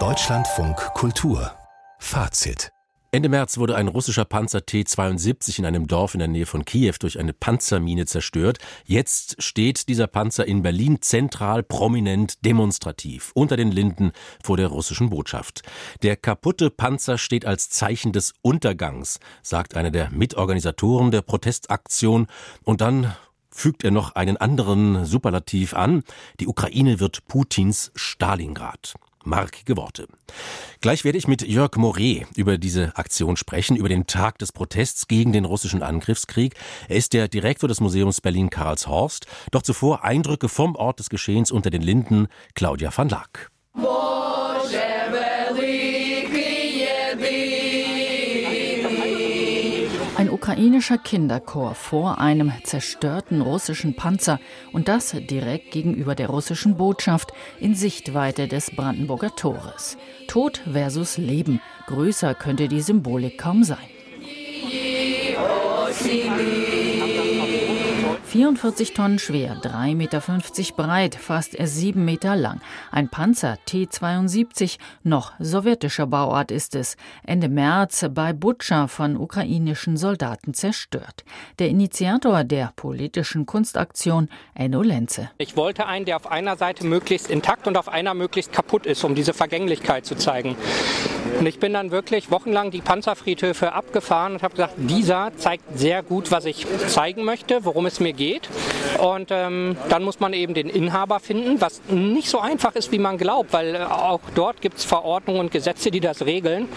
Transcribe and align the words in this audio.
Deutschlandfunk 0.00 0.76
Kultur 0.94 1.52
Fazit 2.00 2.72
Ende 3.12 3.28
März 3.28 3.56
wurde 3.56 3.76
ein 3.76 3.86
russischer 3.86 4.24
Panzer 4.24 4.66
T-72 4.66 5.60
in 5.60 5.64
einem 5.64 5.86
Dorf 5.86 6.14
in 6.14 6.18
der 6.18 6.26
Nähe 6.26 6.46
von 6.46 6.64
Kiew 6.64 6.94
durch 6.98 7.20
eine 7.20 7.32
Panzermine 7.32 8.06
zerstört. 8.06 8.58
Jetzt 8.84 9.40
steht 9.40 9.86
dieser 9.86 10.08
Panzer 10.08 10.44
in 10.44 10.62
Berlin 10.62 11.02
zentral, 11.02 11.62
prominent, 11.62 12.44
demonstrativ 12.44 13.30
unter 13.34 13.56
den 13.56 13.70
Linden 13.70 14.10
vor 14.42 14.56
der 14.56 14.66
russischen 14.66 15.10
Botschaft. 15.10 15.62
Der 16.02 16.16
kaputte 16.16 16.70
Panzer 16.70 17.16
steht 17.16 17.46
als 17.46 17.70
Zeichen 17.70 18.10
des 18.10 18.34
Untergangs, 18.42 19.20
sagt 19.44 19.76
einer 19.76 19.92
der 19.92 20.10
Mitorganisatoren 20.10 21.12
der 21.12 21.22
Protestaktion. 21.22 22.26
Und 22.64 22.80
dann 22.80 23.14
fügt 23.54 23.84
er 23.84 23.90
noch 23.90 24.16
einen 24.16 24.36
anderen 24.36 25.04
Superlativ 25.04 25.74
an. 25.74 26.02
Die 26.40 26.48
Ukraine 26.48 27.00
wird 27.00 27.26
Putins 27.28 27.92
Stalingrad. 27.94 28.94
Markige 29.24 29.76
Worte. 29.78 30.06
Gleich 30.82 31.04
werde 31.04 31.16
ich 31.16 31.28
mit 31.28 31.40
Jörg 31.40 31.76
Moret 31.76 32.26
über 32.36 32.58
diese 32.58 32.94
Aktion 32.96 33.38
sprechen, 33.38 33.76
über 33.76 33.88
den 33.88 34.06
Tag 34.06 34.36
des 34.38 34.52
Protests 34.52 35.08
gegen 35.08 35.32
den 35.32 35.46
russischen 35.46 35.82
Angriffskrieg. 35.82 36.54
Er 36.88 36.96
ist 36.96 37.14
der 37.14 37.28
Direktor 37.28 37.68
des 37.68 37.80
Museums 37.80 38.20
Berlin-Karlshorst. 38.20 39.26
Doch 39.50 39.62
zuvor 39.62 40.04
Eindrücke 40.04 40.50
vom 40.50 40.76
Ort 40.76 40.98
des 40.98 41.08
Geschehens 41.08 41.50
unter 41.50 41.70
den 41.70 41.80
Linden, 41.80 42.28
Claudia 42.54 42.92
van 42.94 43.08
Laak. 43.08 43.50
Ein 43.76 43.84
ukrainischer 50.44 50.98
Kinderchor 50.98 51.74
vor 51.74 52.18
einem 52.18 52.52
zerstörten 52.64 53.40
russischen 53.40 53.96
Panzer 53.96 54.38
und 54.72 54.88
das 54.88 55.16
direkt 55.18 55.70
gegenüber 55.70 56.14
der 56.14 56.28
russischen 56.28 56.76
Botschaft 56.76 57.32
in 57.60 57.74
Sichtweite 57.74 58.46
des 58.46 58.70
Brandenburger 58.70 59.34
Tores. 59.34 59.96
Tod 60.28 60.60
versus 60.70 61.16
Leben. 61.16 61.62
Größer 61.86 62.34
könnte 62.34 62.68
die 62.68 62.82
Symbolik 62.82 63.38
kaum 63.38 63.64
sein. 63.64 63.78
44 68.34 68.94
Tonnen 68.94 69.20
schwer, 69.20 69.54
3,50 69.62 69.94
Meter 69.94 70.20
breit, 70.74 71.14
fast 71.14 71.54
7 71.56 72.04
Meter 72.04 72.34
lang. 72.34 72.60
Ein 72.90 73.08
Panzer 73.08 73.58
T-72, 73.64 74.78
noch 75.04 75.34
sowjetischer 75.38 76.08
Bauart 76.08 76.50
ist 76.50 76.74
es. 76.74 76.96
Ende 77.24 77.48
März 77.48 78.06
bei 78.10 78.32
Butscha 78.32 78.88
von 78.88 79.16
ukrainischen 79.16 79.96
Soldaten 79.96 80.52
zerstört. 80.52 81.24
Der 81.60 81.68
Initiator 81.68 82.42
der 82.42 82.72
politischen 82.74 83.46
Kunstaktion, 83.46 84.28
Enno 84.56 84.82
Lenze. 84.82 85.30
Ich 85.38 85.56
wollte 85.56 85.86
einen, 85.86 86.04
der 86.04 86.16
auf 86.16 86.28
einer 86.28 86.56
Seite 86.56 86.84
möglichst 86.84 87.30
intakt 87.30 87.68
und 87.68 87.76
auf 87.76 87.88
einer 87.88 88.14
möglichst 88.14 88.52
kaputt 88.52 88.84
ist, 88.84 89.04
um 89.04 89.14
diese 89.14 89.32
Vergänglichkeit 89.32 90.06
zu 90.06 90.16
zeigen. 90.16 90.56
Und 91.38 91.46
ich 91.46 91.58
bin 91.58 91.72
dann 91.72 91.90
wirklich 91.90 92.30
wochenlang 92.30 92.70
die 92.70 92.80
Panzerfriedhöfe 92.80 93.72
abgefahren 93.72 94.34
und 94.34 94.42
habe 94.42 94.54
gesagt, 94.54 94.74
dieser 94.76 95.32
zeigt 95.36 95.64
sehr 95.78 96.02
gut, 96.02 96.30
was 96.30 96.44
ich 96.44 96.66
zeigen 96.86 97.24
möchte, 97.24 97.64
worum 97.64 97.86
es 97.86 98.00
mir 98.00 98.12
geht. 98.12 98.48
Und 99.02 99.28
ähm, 99.30 99.76
dann 99.88 100.02
muss 100.04 100.20
man 100.20 100.32
eben 100.32 100.54
den 100.54 100.68
Inhaber 100.68 101.20
finden, 101.20 101.60
was 101.60 101.82
nicht 101.88 102.28
so 102.28 102.38
einfach 102.38 102.74
ist, 102.74 102.92
wie 102.92 102.98
man 102.98 103.18
glaubt, 103.18 103.52
weil 103.52 103.74
äh, 103.74 103.78
auch 103.78 104.20
dort 104.34 104.60
gibt 104.60 104.78
es 104.78 104.84
Verordnungen 104.84 105.40
und 105.40 105.50
Gesetze, 105.50 105.90
die 105.90 106.00
das 106.00 106.24
regeln. 106.24 106.68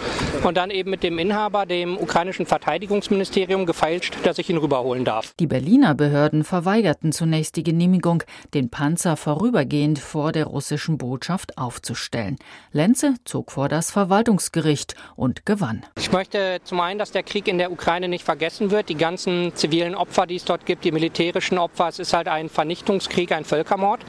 Und 0.42 0.56
dann 0.56 0.70
eben 0.70 0.90
mit 0.90 1.02
dem 1.02 1.18
Inhaber, 1.18 1.66
dem 1.66 1.96
ukrainischen 1.96 2.46
Verteidigungsministerium, 2.46 3.66
gefeilscht, 3.66 4.16
dass 4.24 4.38
ich 4.38 4.50
ihn 4.50 4.56
rüberholen 4.56 5.04
darf. 5.04 5.32
Die 5.38 5.46
Berliner 5.46 5.94
Behörden 5.94 6.44
verweigerten 6.44 7.12
zunächst 7.12 7.56
die 7.56 7.62
Genehmigung, 7.62 8.22
den 8.54 8.70
Panzer 8.70 9.16
vorübergehend 9.16 9.98
vor 9.98 10.32
der 10.32 10.46
russischen 10.46 10.98
Botschaft 10.98 11.56
aufzustellen. 11.58 12.36
Lenze 12.72 13.14
zog 13.24 13.52
vor 13.52 13.68
das 13.68 13.90
Verwaltungs 13.90 14.47
Verfassungsgericht 14.48 14.94
und 15.16 15.46
gewann. 15.46 15.84
Ich 15.98 16.12
möchte 16.12 16.60
zum 16.64 16.80
einen, 16.80 16.98
dass 16.98 17.12
der 17.12 17.22
Krieg 17.22 17.48
in 17.48 17.58
der 17.58 17.70
Ukraine 17.70 18.08
nicht 18.08 18.24
vergessen 18.24 18.70
wird. 18.70 18.88
Die 18.88 18.96
ganzen 18.96 19.54
zivilen 19.54 19.94
Opfer, 19.94 20.26
die 20.26 20.36
es 20.36 20.44
dort 20.44 20.66
gibt, 20.66 20.84
die 20.84 20.92
militärischen 20.92 21.58
Opfer, 21.58 21.88
es 21.88 21.98
ist 21.98 22.12
halt 22.12 22.28
ein 22.28 22.48
Vernichtungskrieg, 22.48 23.32
ein 23.32 23.44
Völkermord. 23.44 24.00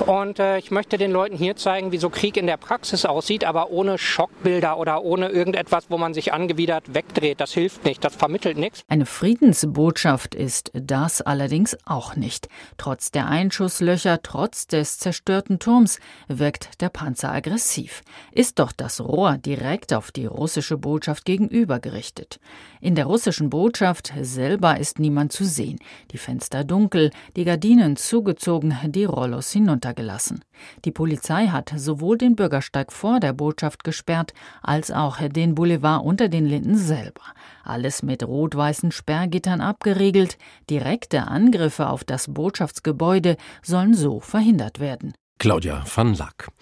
Und 0.00 0.38
äh, 0.38 0.58
ich 0.58 0.70
möchte 0.70 0.98
den 0.98 1.12
Leuten 1.12 1.36
hier 1.36 1.56
zeigen, 1.56 1.92
wie 1.92 1.98
so 1.98 2.10
Krieg 2.10 2.36
in 2.36 2.46
der 2.46 2.56
Praxis 2.56 3.04
aussieht, 3.04 3.44
aber 3.44 3.70
ohne 3.70 3.98
Schockbilder 3.98 4.78
oder 4.78 5.02
ohne 5.02 5.28
irgendetwas, 5.28 5.84
wo 5.88 5.98
man 5.98 6.14
sich 6.14 6.32
angewidert 6.32 6.94
wegdreht. 6.94 7.40
Das 7.40 7.52
hilft 7.52 7.84
nicht, 7.84 8.02
das 8.04 8.16
vermittelt 8.16 8.56
nichts. 8.56 8.82
Eine 8.88 9.06
Friedensbotschaft 9.06 10.34
ist 10.34 10.70
das 10.74 11.22
allerdings 11.22 11.76
auch 11.84 12.16
nicht. 12.16 12.48
Trotz 12.78 13.10
der 13.10 13.28
Einschusslöcher, 13.28 14.22
trotz 14.22 14.66
des 14.66 14.98
zerstörten 14.98 15.58
Turms 15.58 16.00
wirkt 16.28 16.80
der 16.80 16.88
Panzer 16.88 17.32
aggressiv. 17.32 18.02
Ist 18.32 18.58
doch 18.58 18.72
das 18.72 19.00
Rohr 19.00 19.38
direkt 19.38 19.92
auf 19.92 20.10
die 20.10 20.26
russische 20.26 20.78
Botschaft 20.78 21.24
gegenüber 21.24 21.78
gerichtet. 21.78 22.40
In 22.80 22.94
der 22.94 23.06
russischen 23.06 23.50
Botschaft 23.50 24.12
selber 24.20 24.78
ist 24.78 24.98
niemand 24.98 25.32
zu 25.32 25.44
sehen. 25.44 25.78
Die 26.10 26.18
Fenster 26.18 26.64
dunkel, 26.64 27.10
die 27.36 27.44
Gardinen 27.44 27.96
zugezogen, 27.96 28.76
die 28.86 29.04
Rollos 29.04 29.50
hinuntergelassen. 29.82 30.44
Die 30.84 30.92
Polizei 30.92 31.48
hat 31.48 31.72
sowohl 31.76 32.18
den 32.18 32.36
Bürgersteig 32.36 32.92
vor 32.92 33.20
der 33.20 33.32
Botschaft 33.32 33.84
gesperrt, 33.84 34.32
als 34.62 34.90
auch 34.90 35.18
den 35.28 35.54
Boulevard 35.54 36.04
unter 36.04 36.28
den 36.28 36.46
Linden 36.46 36.76
selber. 36.76 37.22
Alles 37.64 38.02
mit 38.02 38.22
rot-weißen 38.26 38.92
Sperrgittern 38.92 39.60
abgeriegelt. 39.60 40.38
Direkte 40.70 41.26
Angriffe 41.26 41.88
auf 41.88 42.04
das 42.04 42.32
Botschaftsgebäude 42.32 43.36
sollen 43.62 43.94
so 43.94 44.20
verhindert 44.20 44.78
werden. 44.78 45.14
Claudia 45.42 45.82
van 45.92 46.14
Lack. 46.14 46.52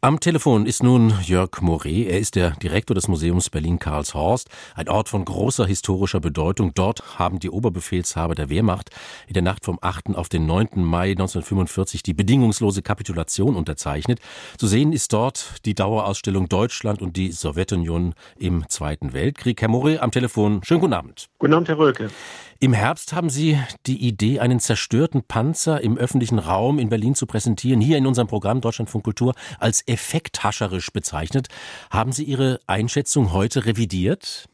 Am 0.00 0.18
Telefon 0.18 0.64
ist 0.64 0.82
nun 0.82 1.12
Jörg 1.22 1.60
Moret. 1.60 2.08
Er 2.08 2.18
ist 2.18 2.34
der 2.34 2.52
Direktor 2.52 2.94
des 2.94 3.06
Museums 3.06 3.50
Berlin-Karlshorst, 3.50 4.48
ein 4.74 4.88
Ort 4.88 5.10
von 5.10 5.26
großer 5.26 5.66
historischer 5.66 6.18
Bedeutung. 6.18 6.72
Dort 6.72 7.18
haben 7.18 7.40
die 7.40 7.50
Oberbefehlshaber 7.50 8.34
der 8.34 8.48
Wehrmacht 8.48 8.88
in 9.26 9.34
der 9.34 9.42
Nacht 9.42 9.66
vom 9.66 9.78
8. 9.82 10.16
auf 10.16 10.30
den 10.30 10.46
9. 10.46 10.82
Mai 10.82 11.10
1945 11.10 12.02
die 12.02 12.14
bedingungslose 12.14 12.80
Kapitulation 12.80 13.54
unterzeichnet. 13.54 14.18
Zu 14.56 14.66
sehen 14.66 14.94
ist 14.94 15.12
dort 15.12 15.56
die 15.66 15.74
Dauerausstellung 15.74 16.48
Deutschland 16.48 17.02
und 17.02 17.18
die 17.18 17.32
Sowjetunion 17.32 18.14
im 18.38 18.66
Zweiten 18.70 19.12
Weltkrieg. 19.12 19.60
Herr 19.60 19.68
Moret 19.68 20.00
am 20.00 20.10
Telefon. 20.10 20.62
Schönen 20.64 20.80
guten 20.80 20.94
Abend. 20.94 21.28
Guten 21.38 21.52
Abend, 21.52 21.68
Herr 21.68 21.78
Röke. 21.78 22.08
Im 22.62 22.74
Herbst 22.74 23.12
haben 23.12 23.28
Sie 23.28 23.58
die 23.86 24.06
Idee, 24.06 24.38
einen 24.38 24.60
zerstörten 24.60 25.24
Panzer 25.24 25.80
im 25.80 25.98
öffentlichen 25.98 26.38
Raum 26.38 26.78
in 26.78 26.90
Berlin 26.90 27.16
zu 27.16 27.26
präsentieren, 27.26 27.80
hier 27.80 27.98
in 27.98 28.06
unserem 28.06 28.28
Programm 28.28 28.60
Deutschlandfunk 28.60 29.02
Kultur 29.02 29.34
als 29.58 29.82
effekthascherisch 29.88 30.92
bezeichnet. 30.92 31.48
Haben 31.90 32.12
Sie 32.12 32.22
Ihre 32.22 32.60
Einschätzung 32.68 33.32
heute 33.32 33.66
revidiert? 33.66 34.48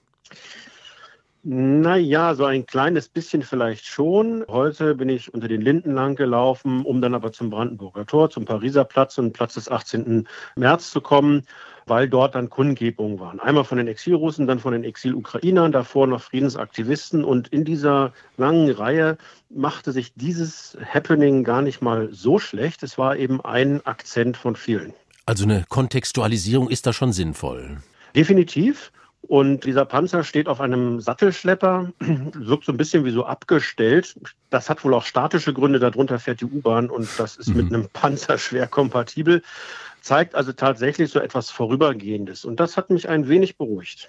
Naja, 1.42 2.34
so 2.34 2.46
ein 2.46 2.64
kleines 2.64 3.10
bisschen 3.10 3.42
vielleicht 3.42 3.84
schon. 3.84 4.42
Heute 4.48 4.94
bin 4.94 5.10
ich 5.10 5.34
unter 5.34 5.46
den 5.46 5.60
Linden 5.60 5.92
lang 5.92 6.16
gelaufen, 6.16 6.86
um 6.86 7.02
dann 7.02 7.14
aber 7.14 7.30
zum 7.32 7.50
Brandenburger 7.50 8.06
Tor, 8.06 8.30
zum 8.30 8.46
Pariser 8.46 8.84
Platz 8.84 9.19
und 9.19 9.34
Platz 9.34 9.52
des 9.52 9.70
18. 9.70 10.26
März 10.56 10.92
zu 10.92 11.02
kommen 11.02 11.46
weil 11.88 12.09
dort 12.09 12.34
dann 12.34 12.50
Kundgebungen 12.50 13.21
waren. 13.21 13.41
Einmal 13.41 13.65
von 13.65 13.78
den 13.78 13.88
Exilrussen, 13.88 14.47
dann 14.47 14.59
von 14.59 14.72
den 14.72 14.84
Exil-Ukrainern, 14.84 15.72
davor 15.72 16.06
noch 16.06 16.22
Friedensaktivisten. 16.22 17.25
Und 17.25 17.49
in 17.49 17.65
dieser 17.65 18.12
langen 18.37 18.71
Reihe 18.71 19.19
machte 19.50 19.93
sich 19.93 20.12
dieses 20.15 20.76
Happening 20.93 21.44
gar 21.44 21.62
nicht 21.62 21.82
mal 21.82 22.09
so 22.12 22.38
schlecht. 22.38 22.82
Es 22.82 22.99
war 22.99 23.16
eben 23.16 23.41
ein 23.41 23.84
Akzent 23.87 24.37
von 24.37 24.56
vielen. 24.56 24.93
Also 25.26 25.44
eine 25.44 25.65
Kontextualisierung 25.69 26.71
ist 26.71 26.87
da 26.87 26.93
schon 26.93 27.12
sinnvoll. 27.12 27.78
Definitiv. 28.16 28.93
Und 29.28 29.64
dieser 29.64 29.84
Panzer 29.84 30.24
steht 30.24 30.48
auf 30.48 30.60
einem 30.60 31.00
Sattelschlepper, 31.00 31.92
wirkt 32.00 32.64
so 32.64 32.72
ein 32.72 32.78
bisschen 32.78 33.04
wie 33.04 33.10
so 33.10 33.26
abgestellt. 33.26 34.18
Das 34.50 34.70
hat 34.70 34.84
wohl 34.84 34.94
auch 34.94 35.04
statische 35.04 35.52
Gründe, 35.52 35.78
darunter 35.78 36.18
fährt 36.18 36.40
die 36.40 36.46
U-Bahn 36.46 36.88
und 36.88 37.08
das 37.18 37.36
ist 37.36 37.48
mhm. 37.48 37.56
mit 37.56 37.72
einem 37.72 37.88
Panzer 37.90 38.38
schwer 38.38 38.66
kompatibel 38.66 39.42
zeigt 40.00 40.34
also 40.34 40.52
tatsächlich 40.52 41.10
so 41.10 41.20
etwas 41.20 41.50
Vorübergehendes. 41.50 42.44
Und 42.44 42.60
das 42.60 42.76
hat 42.76 42.88
mich 42.88 43.08
ein 43.08 43.28
wenig 43.28 43.58
beruhigt. 43.58 44.08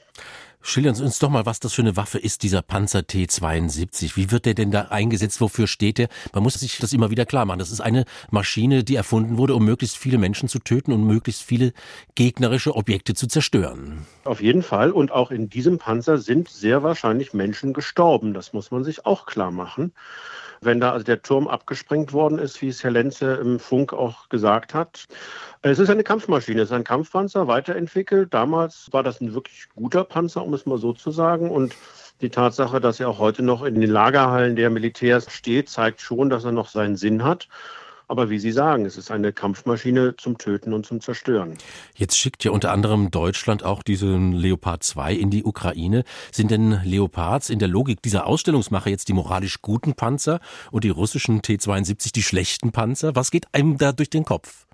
Schildern 0.61 0.93
Sie 0.93 1.03
uns 1.03 1.19
doch 1.19 1.29
mal, 1.29 1.45
was 1.45 1.61
das 1.61 1.73
für 1.73 1.81
eine 1.81 1.95
Waffe 1.95 2.19
ist, 2.19 2.43
dieser 2.43 2.61
Panzer 2.61 3.07
T-72. 3.07 4.17
Wie 4.17 4.29
wird 4.29 4.45
der 4.45 4.53
denn 4.53 4.71
da 4.71 4.81
eingesetzt? 4.89 5.39
Wofür 5.39 5.67
steht 5.67 5.97
der? 5.97 6.09
Man 6.33 6.43
muss 6.43 6.55
sich 6.55 6.77
das 6.77 6.91
immer 6.91 7.09
wieder 7.09 7.25
klar 7.25 7.45
machen. 7.45 7.59
Das 7.59 7.71
ist 7.71 7.79
eine 7.79 8.03
Maschine, 8.29 8.83
die 8.83 8.95
erfunden 8.95 9.37
wurde, 9.37 9.55
um 9.55 9.63
möglichst 9.63 9.97
viele 9.97 10.17
Menschen 10.17 10.49
zu 10.49 10.59
töten 10.59 10.91
und 10.91 11.05
möglichst 11.05 11.43
viele 11.43 11.71
gegnerische 12.15 12.75
Objekte 12.75 13.13
zu 13.13 13.27
zerstören. 13.27 14.05
Auf 14.25 14.41
jeden 14.41 14.61
Fall. 14.61 14.91
Und 14.91 15.11
auch 15.11 15.31
in 15.31 15.49
diesem 15.49 15.77
Panzer 15.77 16.17
sind 16.17 16.49
sehr 16.49 16.83
wahrscheinlich 16.83 17.33
Menschen 17.33 17.73
gestorben. 17.73 18.33
Das 18.33 18.51
muss 18.51 18.69
man 18.69 18.83
sich 18.83 19.05
auch 19.05 19.25
klar 19.25 19.51
machen 19.51 19.93
wenn 20.61 20.79
da 20.79 20.91
also 20.91 21.03
der 21.03 21.21
Turm 21.21 21.47
abgesprengt 21.47 22.13
worden 22.13 22.39
ist, 22.39 22.61
wie 22.61 22.67
es 22.67 22.83
Herr 22.83 22.91
Lenze 22.91 23.35
im 23.35 23.59
Funk 23.59 23.93
auch 23.93 24.29
gesagt 24.29 24.73
hat. 24.73 25.05
Es 25.61 25.79
ist 25.79 25.89
eine 25.89 26.03
Kampfmaschine, 26.03 26.61
es 26.61 26.69
ist 26.69 26.75
ein 26.75 26.83
Kampfpanzer, 26.83 27.47
weiterentwickelt. 27.47 28.33
Damals 28.33 28.87
war 28.91 29.03
das 29.03 29.21
ein 29.21 29.33
wirklich 29.33 29.67
guter 29.75 30.03
Panzer, 30.03 30.43
um 30.43 30.53
es 30.53 30.65
mal 30.65 30.77
so 30.77 30.93
zu 30.93 31.11
sagen. 31.11 31.49
Und 31.49 31.75
die 32.21 32.29
Tatsache, 32.29 32.81
dass 32.81 32.99
er 32.99 33.09
auch 33.09 33.19
heute 33.19 33.43
noch 33.43 33.63
in 33.63 33.79
den 33.79 33.89
Lagerhallen 33.89 34.55
der 34.55 34.69
Militärs 34.69 35.31
steht, 35.31 35.69
zeigt 35.69 36.01
schon, 36.01 36.29
dass 36.29 36.43
er 36.43 36.51
noch 36.51 36.69
seinen 36.69 36.95
Sinn 36.95 37.23
hat. 37.23 37.47
Aber 38.09 38.31
wie 38.31 38.39
Sie 38.39 38.51
sagen, 38.51 38.85
es 38.85 38.97
ist 38.97 39.11
eine 39.11 39.31
Kampfmaschine 39.31 40.15
zum 40.17 40.39
Töten 40.39 40.73
und 40.73 40.83
zum 40.83 40.99
Zerstören. 40.99 41.53
Jetzt 41.95 42.17
schickt 42.17 42.43
ja 42.43 42.49
unter 42.49 42.71
anderem 42.71 43.11
Deutschland 43.11 43.63
auch 43.63 43.83
diesen 43.83 44.33
Leopard 44.33 44.81
2 44.81 45.13
in 45.13 45.29
die 45.29 45.43
Ukraine. 45.43 46.03
Sind 46.31 46.49
denn 46.49 46.81
Leopards 46.83 47.51
in 47.51 47.59
der 47.59 47.67
Logik 47.67 48.01
dieser 48.01 48.25
Ausstellungsmache 48.25 48.89
jetzt 48.89 49.09
die 49.09 49.13
moralisch 49.13 49.61
guten 49.61 49.93
Panzer 49.93 50.39
und 50.71 50.85
die 50.85 50.89
russischen 50.89 51.43
T-72 51.43 52.11
die 52.11 52.23
schlechten 52.23 52.71
Panzer? 52.71 53.15
Was 53.15 53.29
geht 53.29 53.45
einem 53.53 53.77
da 53.77 53.91
durch 53.91 54.09
den 54.09 54.25
Kopf? 54.25 54.65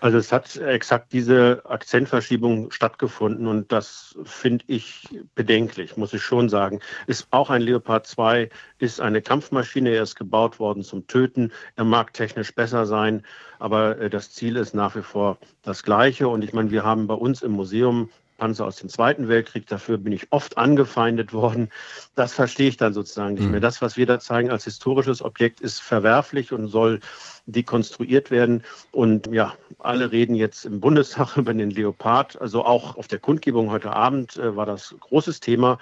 Also 0.00 0.18
es 0.18 0.32
hat 0.32 0.56
exakt 0.56 1.12
diese 1.12 1.62
Akzentverschiebung 1.64 2.70
stattgefunden 2.70 3.46
und 3.46 3.72
das 3.72 4.16
finde 4.24 4.64
ich 4.68 5.08
bedenklich, 5.34 5.96
muss 5.96 6.12
ich 6.12 6.22
schon 6.22 6.48
sagen. 6.48 6.80
Ist 7.06 7.28
auch 7.30 7.50
ein 7.50 7.62
Leopard 7.62 8.06
2 8.06 8.48
ist 8.78 9.00
eine 9.00 9.22
Kampfmaschine, 9.22 9.90
er 9.90 10.02
ist 10.02 10.16
gebaut 10.16 10.58
worden 10.58 10.82
zum 10.82 11.06
Töten. 11.06 11.52
Er 11.76 11.84
mag 11.84 12.12
technisch 12.12 12.54
besser 12.54 12.86
sein, 12.86 13.24
aber 13.58 13.98
äh, 13.98 14.10
das 14.10 14.32
Ziel 14.32 14.56
ist 14.56 14.74
nach 14.74 14.96
wie 14.96 15.02
vor 15.02 15.38
das 15.62 15.82
gleiche 15.82 16.28
und 16.28 16.42
ich 16.42 16.52
meine, 16.52 16.70
wir 16.70 16.84
haben 16.84 17.06
bei 17.06 17.14
uns 17.14 17.42
im 17.42 17.52
Museum 17.52 18.10
Panzer 18.42 18.66
aus 18.66 18.74
dem 18.74 18.88
Zweiten 18.88 19.28
Weltkrieg. 19.28 19.68
Dafür 19.68 19.98
bin 19.98 20.12
ich 20.12 20.26
oft 20.32 20.58
angefeindet 20.58 21.32
worden. 21.32 21.70
Das 22.16 22.32
verstehe 22.34 22.66
ich 22.66 22.76
dann 22.76 22.92
sozusagen 22.92 23.34
nicht 23.34 23.48
mehr. 23.48 23.60
Mhm. 23.60 23.62
Das, 23.62 23.80
was 23.80 23.96
wir 23.96 24.04
da 24.04 24.18
zeigen 24.18 24.50
als 24.50 24.64
historisches 24.64 25.22
Objekt, 25.22 25.60
ist 25.60 25.80
verwerflich 25.80 26.50
und 26.52 26.66
soll 26.66 26.98
dekonstruiert 27.46 28.32
werden. 28.32 28.64
Und 28.90 29.28
ja, 29.28 29.54
alle 29.78 30.10
reden 30.10 30.34
jetzt 30.34 30.64
im 30.64 30.80
Bundestag 30.80 31.36
über 31.36 31.54
den 31.54 31.70
Leopard. 31.70 32.40
Also 32.40 32.64
auch 32.64 32.96
auf 32.96 33.06
der 33.06 33.20
Kundgebung 33.20 33.70
heute 33.70 33.92
Abend 33.92 34.36
äh, 34.38 34.56
war 34.56 34.66
das 34.66 34.92
großes 34.98 35.38
Thema. 35.38 35.78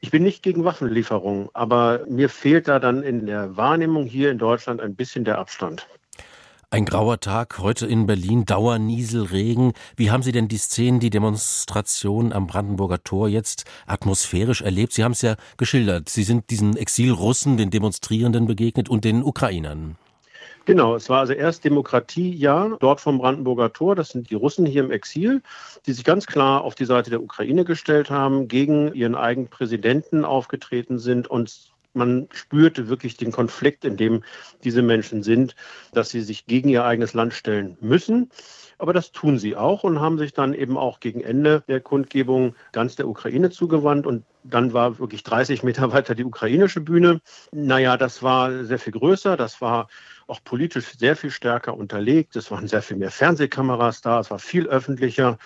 Ich 0.00 0.10
bin 0.10 0.22
nicht 0.22 0.42
gegen 0.42 0.64
Waffenlieferungen, 0.64 1.50
aber 1.52 2.06
mir 2.08 2.30
fehlt 2.30 2.66
da 2.66 2.78
dann 2.78 3.02
in 3.02 3.26
der 3.26 3.58
Wahrnehmung 3.58 4.06
hier 4.06 4.30
in 4.30 4.38
Deutschland 4.38 4.80
ein 4.80 4.94
bisschen 4.94 5.26
der 5.26 5.36
Abstand. 5.36 5.86
Ein 6.74 6.86
grauer 6.86 7.20
Tag 7.20 7.60
heute 7.60 7.86
in 7.86 8.08
Berlin, 8.08 8.46
Dauernieselregen. 8.46 9.74
Wie 9.94 10.10
haben 10.10 10.24
Sie 10.24 10.32
denn 10.32 10.48
die 10.48 10.56
Szenen, 10.56 10.98
die 10.98 11.08
Demonstration 11.08 12.32
am 12.32 12.48
Brandenburger 12.48 13.04
Tor 13.04 13.28
jetzt 13.28 13.64
atmosphärisch 13.86 14.60
erlebt? 14.60 14.92
Sie 14.92 15.04
haben 15.04 15.12
es 15.12 15.22
ja 15.22 15.36
geschildert. 15.56 16.08
Sie 16.08 16.24
sind 16.24 16.50
diesen 16.50 16.76
Exilrussen, 16.76 17.56
den 17.56 17.70
Demonstrierenden 17.70 18.48
begegnet 18.48 18.88
und 18.88 19.04
den 19.04 19.22
Ukrainern. 19.22 19.94
Genau, 20.64 20.96
es 20.96 21.08
war 21.08 21.20
also 21.20 21.32
erst 21.32 21.64
Demokratiejahr 21.64 22.76
dort 22.80 23.00
vom 23.00 23.18
Brandenburger 23.18 23.72
Tor. 23.72 23.94
Das 23.94 24.08
sind 24.08 24.30
die 24.30 24.34
Russen 24.34 24.66
hier 24.66 24.82
im 24.82 24.90
Exil, 24.90 25.42
die 25.86 25.92
sich 25.92 26.02
ganz 26.02 26.26
klar 26.26 26.64
auf 26.64 26.74
die 26.74 26.86
Seite 26.86 27.08
der 27.08 27.22
Ukraine 27.22 27.64
gestellt 27.64 28.10
haben, 28.10 28.48
gegen 28.48 28.92
ihren 28.94 29.14
eigenen 29.14 29.48
Präsidenten 29.48 30.24
aufgetreten 30.24 30.98
sind 30.98 31.28
und 31.28 31.73
man 31.94 32.28
spürte 32.32 32.88
wirklich 32.88 33.16
den 33.16 33.32
Konflikt, 33.32 33.84
in 33.84 33.96
dem 33.96 34.24
diese 34.64 34.82
Menschen 34.82 35.22
sind, 35.22 35.54
dass 35.92 36.10
sie 36.10 36.20
sich 36.20 36.46
gegen 36.46 36.68
ihr 36.68 36.84
eigenes 36.84 37.14
Land 37.14 37.34
stellen 37.34 37.76
müssen. 37.80 38.30
Aber 38.84 38.92
das 38.92 39.12
tun 39.12 39.38
sie 39.38 39.56
auch 39.56 39.82
und 39.82 39.98
haben 39.98 40.18
sich 40.18 40.34
dann 40.34 40.52
eben 40.52 40.76
auch 40.76 41.00
gegen 41.00 41.22
Ende 41.22 41.64
der 41.68 41.80
Kundgebung 41.80 42.54
ganz 42.72 42.96
der 42.96 43.08
Ukraine 43.08 43.48
zugewandt. 43.48 44.06
Und 44.06 44.26
dann 44.42 44.74
war 44.74 44.98
wirklich 44.98 45.22
30 45.22 45.62
Meter 45.62 45.90
weiter 45.92 46.14
die 46.14 46.26
ukrainische 46.26 46.82
Bühne. 46.82 47.22
Naja, 47.50 47.96
das 47.96 48.22
war 48.22 48.62
sehr 48.64 48.78
viel 48.78 48.92
größer. 48.92 49.38
Das 49.38 49.62
war 49.62 49.88
auch 50.26 50.44
politisch 50.44 50.98
sehr 50.98 51.16
viel 51.16 51.30
stärker 51.30 51.74
unterlegt. 51.74 52.36
Es 52.36 52.50
waren 52.50 52.68
sehr 52.68 52.82
viel 52.82 52.98
mehr 52.98 53.10
Fernsehkameras 53.10 54.02
da. 54.02 54.20
Es 54.20 54.30
war 54.30 54.38
viel 54.38 54.66
öffentlicher. 54.66 55.38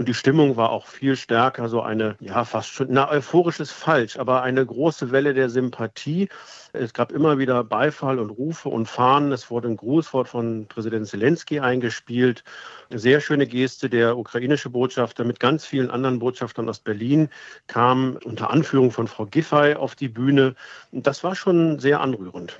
Und 0.00 0.08
die 0.08 0.14
Stimmung 0.14 0.56
war 0.56 0.70
auch 0.70 0.86
viel 0.86 1.14
stärker, 1.14 1.68
so 1.68 1.82
eine, 1.82 2.16
ja, 2.20 2.46
fast 2.46 2.70
schon, 2.70 2.86
na, 2.88 3.10
euphorisch 3.10 3.60
ist 3.60 3.72
falsch, 3.72 4.18
aber 4.18 4.40
eine 4.40 4.64
große 4.64 5.10
Welle 5.10 5.34
der 5.34 5.50
Sympathie. 5.50 6.30
Es 6.72 6.94
gab 6.94 7.12
immer 7.12 7.36
wieder 7.36 7.62
Beifall 7.64 8.18
und 8.18 8.30
Rufe 8.30 8.70
und 8.70 8.86
Fahnen. 8.86 9.30
Es 9.30 9.50
wurde 9.50 9.68
ein 9.68 9.76
Grußwort 9.76 10.26
von 10.26 10.66
Präsident 10.68 11.06
Zelensky 11.06 11.60
eingespielt. 11.60 12.44
Sehr 12.90 13.20
schöne 13.20 13.46
Geste. 13.46 13.88
Der 13.88 14.18
ukrainische 14.18 14.68
Botschafter 14.68 15.24
mit 15.24 15.38
ganz 15.38 15.64
vielen 15.64 15.90
anderen 15.90 16.18
Botschaftern 16.18 16.68
aus 16.68 16.80
Berlin 16.80 17.28
kam 17.68 18.18
unter 18.24 18.50
Anführung 18.50 18.90
von 18.90 19.06
Frau 19.06 19.26
Giffey 19.26 19.74
auf 19.74 19.94
die 19.94 20.08
Bühne. 20.08 20.56
Das 20.90 21.22
war 21.22 21.36
schon 21.36 21.78
sehr 21.78 22.00
anrührend. 22.00 22.58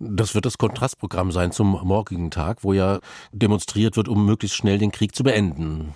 Das 0.00 0.34
wird 0.34 0.44
das 0.44 0.58
Kontrastprogramm 0.58 1.32
sein 1.32 1.52
zum 1.52 1.80
morgigen 1.84 2.30
Tag, 2.30 2.62
wo 2.62 2.72
ja 2.72 3.00
demonstriert 3.32 3.96
wird, 3.96 4.08
um 4.08 4.26
möglichst 4.26 4.56
schnell 4.56 4.78
den 4.78 4.92
Krieg 4.92 5.14
zu 5.14 5.24
beenden. 5.24 5.94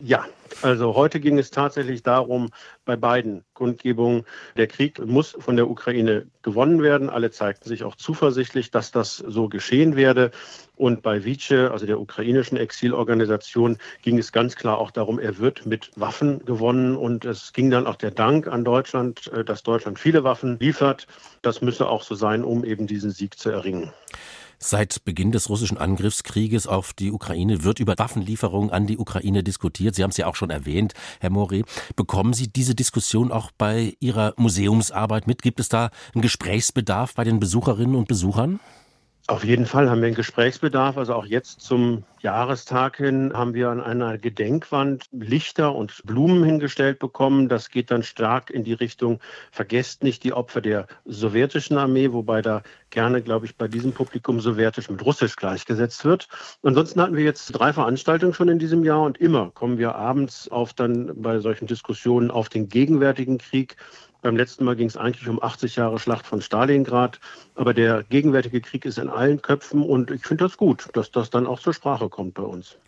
Ja, 0.00 0.26
also 0.62 0.94
heute 0.94 1.20
ging 1.20 1.38
es 1.38 1.50
tatsächlich 1.50 2.02
darum, 2.02 2.50
bei 2.84 2.96
beiden 2.96 3.44
Kundgebungen, 3.54 4.24
der 4.56 4.66
Krieg 4.66 5.04
muss 5.04 5.36
von 5.38 5.56
der 5.56 5.68
Ukraine 5.68 6.26
gewonnen 6.42 6.82
werden. 6.82 7.10
Alle 7.10 7.30
zeigten 7.30 7.68
sich 7.68 7.84
auch 7.84 7.96
zuversichtlich, 7.96 8.70
dass 8.70 8.90
das 8.90 9.16
so 9.16 9.48
geschehen 9.48 9.96
werde. 9.96 10.30
Und 10.76 11.02
bei 11.02 11.24
Vice, 11.24 11.70
also 11.70 11.86
der 11.86 12.00
ukrainischen 12.00 12.56
Exilorganisation, 12.56 13.78
ging 14.02 14.18
es 14.18 14.32
ganz 14.32 14.56
klar 14.56 14.78
auch 14.78 14.90
darum, 14.90 15.18
er 15.18 15.38
wird 15.38 15.66
mit 15.66 15.90
Waffen 15.96 16.44
gewonnen. 16.44 16.96
Und 16.96 17.24
es 17.24 17.52
ging 17.52 17.70
dann 17.70 17.86
auch 17.86 17.96
der 17.96 18.10
Dank 18.10 18.48
an 18.48 18.64
Deutschland, 18.64 19.28
äh, 19.28 19.44
dass 19.44 19.62
Deutschland 19.62 19.98
viele 19.98 20.24
Waffen 20.24 20.58
liefert. 20.58 21.06
Das 21.42 21.62
müsse 21.62 21.88
auch 21.88 22.02
so 22.02 22.14
sein, 22.14 22.44
um 22.44 22.64
eben 22.64 22.86
diesen 22.86 23.10
Sieg 23.10 23.38
zu 23.38 23.50
erringen. 23.50 23.92
Seit 24.66 25.04
Beginn 25.04 25.30
des 25.30 25.50
russischen 25.50 25.76
Angriffskrieges 25.76 26.66
auf 26.66 26.94
die 26.94 27.12
Ukraine 27.12 27.64
wird 27.64 27.80
über 27.80 27.98
Waffenlieferungen 27.98 28.70
an 28.70 28.86
die 28.86 28.96
Ukraine 28.96 29.42
diskutiert. 29.42 29.94
Sie 29.94 30.02
haben 30.02 30.08
es 30.08 30.16
ja 30.16 30.26
auch 30.26 30.36
schon 30.36 30.48
erwähnt, 30.48 30.94
Herr 31.20 31.28
Morey. 31.28 31.66
Bekommen 31.96 32.32
Sie 32.32 32.48
diese 32.48 32.74
Diskussion 32.74 33.30
auch 33.30 33.50
bei 33.58 33.94
Ihrer 34.00 34.32
Museumsarbeit 34.38 35.26
mit? 35.26 35.42
Gibt 35.42 35.60
es 35.60 35.68
da 35.68 35.90
einen 36.14 36.22
Gesprächsbedarf 36.22 37.12
bei 37.14 37.24
den 37.24 37.40
Besucherinnen 37.40 37.94
und 37.94 38.08
Besuchern? 38.08 38.58
Auf 39.26 39.42
jeden 39.42 39.64
Fall 39.64 39.88
haben 39.88 40.02
wir 40.02 40.08
einen 40.08 40.16
Gesprächsbedarf. 40.16 40.98
Also 40.98 41.14
auch 41.14 41.24
jetzt 41.24 41.62
zum 41.62 42.04
Jahrestag 42.20 42.98
hin 42.98 43.32
haben 43.32 43.54
wir 43.54 43.70
an 43.70 43.80
einer 43.80 44.18
Gedenkwand 44.18 45.06
Lichter 45.12 45.74
und 45.74 46.02
Blumen 46.04 46.44
hingestellt 46.44 46.98
bekommen. 46.98 47.48
Das 47.48 47.70
geht 47.70 47.90
dann 47.90 48.02
stark 48.02 48.50
in 48.50 48.64
die 48.64 48.74
Richtung, 48.74 49.20
vergesst 49.50 50.02
nicht 50.02 50.24
die 50.24 50.34
Opfer 50.34 50.60
der 50.60 50.88
sowjetischen 51.06 51.78
Armee, 51.78 52.12
wobei 52.12 52.42
da 52.42 52.62
gerne, 52.90 53.22
glaube 53.22 53.46
ich, 53.46 53.56
bei 53.56 53.66
diesem 53.66 53.92
Publikum 53.92 54.40
sowjetisch 54.40 54.90
mit 54.90 55.02
russisch 55.02 55.36
gleichgesetzt 55.36 56.04
wird. 56.04 56.28
Ansonsten 56.62 57.00
hatten 57.00 57.16
wir 57.16 57.24
jetzt 57.24 57.46
drei 57.52 57.72
Veranstaltungen 57.72 58.34
schon 58.34 58.50
in 58.50 58.58
diesem 58.58 58.84
Jahr 58.84 59.00
und 59.00 59.16
immer 59.16 59.50
kommen 59.52 59.78
wir 59.78 59.94
abends 59.94 60.50
auf 60.50 60.74
dann 60.74 61.10
bei 61.22 61.38
solchen 61.38 61.66
Diskussionen 61.66 62.30
auf 62.30 62.50
den 62.50 62.68
gegenwärtigen 62.68 63.38
Krieg 63.38 63.76
beim 64.24 64.36
letzten 64.36 64.64
Mal 64.64 64.74
ging 64.74 64.88
es 64.88 64.96
eigentlich 64.96 65.28
um 65.28 65.40
80 65.40 65.76
Jahre 65.76 65.98
Schlacht 65.98 66.26
von 66.26 66.40
Stalingrad. 66.40 67.20
Aber 67.54 67.74
der 67.74 68.02
gegenwärtige 68.04 68.62
Krieg 68.62 68.86
ist 68.86 68.98
in 68.98 69.10
allen 69.10 69.42
Köpfen 69.42 69.82
und 69.82 70.10
ich 70.10 70.26
finde 70.26 70.44
das 70.44 70.56
gut, 70.56 70.88
dass 70.94 71.10
das 71.10 71.28
dann 71.28 71.46
auch 71.46 71.60
zur 71.60 71.74
Sprache 71.74 72.08
kommt 72.08 72.34
bei 72.34 72.42
uns. 72.42 72.78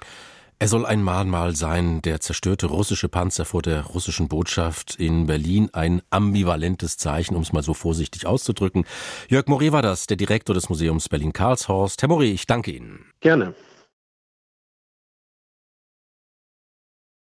Er 0.59 0.69
soll 0.69 0.87
ein 0.87 1.03
Mahnmal 1.03 1.55
sein, 1.55 2.01
der 2.01 2.21
zerstörte 2.21 2.67
russische 2.67 3.11
Panzer 3.11 3.45
vor 3.45 3.61
der 3.61 3.83
russischen 3.83 4.29
Botschaft 4.29 4.95
in 4.95 5.27
Berlin. 5.27 5.69
Ein 5.75 6.01
ambivalentes 6.09 6.97
Zeichen, 6.97 7.37
um 7.37 7.43
es 7.43 7.53
mal 7.53 7.63
so 7.63 7.75
vorsichtig 7.75 8.27
auszudrücken. 8.27 8.87
Jörg 9.29 9.45
Moré 9.45 9.73
war 9.73 9.83
das, 9.83 10.07
der 10.07 10.17
Direktor 10.17 10.55
des 10.55 10.71
Museums 10.71 11.11
Berlin-Karlshorst. 11.11 12.01
Herr 12.01 12.09
Moré, 12.09 12.33
ich 12.33 12.47
danke 12.47 12.71
Ihnen. 12.71 13.05
Gerne. 13.21 13.55